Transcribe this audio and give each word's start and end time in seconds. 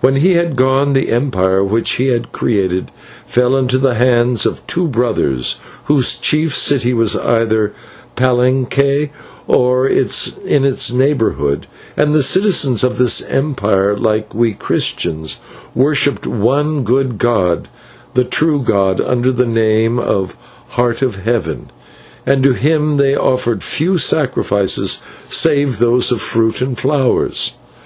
"When 0.00 0.16
he 0.16 0.32
had 0.32 0.56
gone, 0.56 0.94
the 0.94 1.10
empire 1.10 1.62
which 1.62 1.90
he 1.96 2.18
created 2.32 2.90
fell 3.26 3.54
into 3.54 3.76
the 3.76 3.92
hands 3.92 4.46
of 4.46 4.66
two 4.66 4.88
brothers, 4.88 5.56
whose 5.84 6.14
chief 6.16 6.56
city 6.56 6.94
was 6.94 7.14
either 7.16 7.66
at 8.06 8.16
Palenque 8.16 9.10
or 9.46 9.86
in 9.86 10.64
its 10.64 10.90
neighbourhood, 10.90 11.66
and 11.98 12.14
the 12.14 12.22
citizens 12.22 12.82
of 12.82 12.96
this 12.96 13.20
empire, 13.20 13.94
like 13.94 14.34
we 14.34 14.54
Christians, 14.54 15.36
worshipped 15.74 16.26
one 16.26 16.82
good 16.82 17.18
god, 17.18 17.68
the 18.14 18.24
true 18.24 18.62
God, 18.62 19.02
under 19.02 19.30
the 19.30 19.44
name 19.44 19.98
of 19.98 20.30
the 20.32 20.72
Heart 20.76 21.02
of 21.02 21.16
Heaven, 21.24 21.70
and 22.24 22.42
to 22.42 22.54
Him 22.54 22.96
they 22.96 23.14
offered 23.14 23.62
few 23.62 23.98
sacrifices 23.98 25.02
save 25.28 25.76
those 25.78 26.10
of 26.10 26.22
fruit 26.22 26.62
and 26.62 26.78
flowers. 26.78 27.52